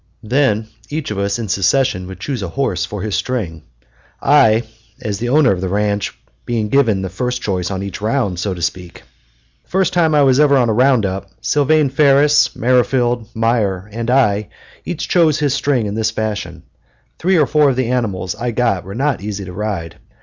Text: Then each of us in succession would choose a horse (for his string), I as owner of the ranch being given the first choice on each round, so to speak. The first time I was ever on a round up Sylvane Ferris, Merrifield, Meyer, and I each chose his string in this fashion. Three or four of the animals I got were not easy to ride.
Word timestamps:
Then 0.23 0.65
each 0.89 1.11
of 1.11 1.19
us 1.19 1.37
in 1.37 1.47
succession 1.47 2.07
would 2.07 2.19
choose 2.19 2.41
a 2.41 2.47
horse 2.49 2.85
(for 2.85 3.03
his 3.03 3.13
string), 3.13 3.61
I 4.19 4.63
as 4.99 5.21
owner 5.21 5.51
of 5.51 5.61
the 5.61 5.69
ranch 5.69 6.17
being 6.43 6.69
given 6.69 7.03
the 7.03 7.07
first 7.09 7.43
choice 7.43 7.69
on 7.69 7.83
each 7.83 8.01
round, 8.01 8.39
so 8.39 8.55
to 8.55 8.63
speak. 8.63 9.03
The 9.65 9.69
first 9.69 9.93
time 9.93 10.15
I 10.15 10.23
was 10.23 10.39
ever 10.39 10.57
on 10.57 10.69
a 10.69 10.73
round 10.73 11.05
up 11.05 11.29
Sylvane 11.39 11.91
Ferris, 11.91 12.55
Merrifield, 12.55 13.27
Meyer, 13.35 13.87
and 13.91 14.09
I 14.09 14.47
each 14.85 15.07
chose 15.07 15.37
his 15.37 15.53
string 15.53 15.85
in 15.85 15.93
this 15.93 16.09
fashion. 16.09 16.63
Three 17.19 17.37
or 17.37 17.45
four 17.45 17.69
of 17.69 17.75
the 17.75 17.91
animals 17.91 18.33
I 18.33 18.49
got 18.49 18.83
were 18.83 18.95
not 18.95 19.21
easy 19.21 19.45
to 19.45 19.53
ride. 19.53 19.97